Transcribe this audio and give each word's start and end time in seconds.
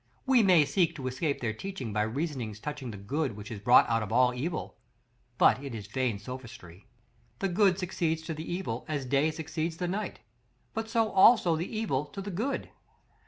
We 0.25 0.41
may 0.41 0.65
seek 0.65 0.95
to 0.95 1.07
escape 1.07 1.41
their 1.41 1.53
teaching 1.53 1.93
by 1.93 2.01
reasonings 2.01 2.59
touching 2.59 2.89
the 2.89 2.97
good 2.97 3.33
which 3.35 3.51
is 3.51 3.63
wrought 3.67 3.87
out 3.87 4.01
of 4.01 4.11
all 4.11 4.33
evil; 4.33 4.75
but 5.37 5.63
it 5.63 5.75
is 5.75 5.85
vain 5.85 6.17
sophistry. 6.17 6.87
The 7.37 7.49
good 7.49 7.77
succeeds 7.77 8.23
to 8.23 8.33
the 8.33 8.51
evil 8.51 8.83
as 8.87 9.05
day 9.05 9.29
succeeds 9.29 9.77
the 9.77 9.87
night, 9.87 10.19
but 10.73 10.89
so 10.89 11.11
also 11.11 11.55
the 11.55 11.71
evil 11.77 12.05
to 12.07 12.21
the 12.23 12.31
good. 12.31 12.71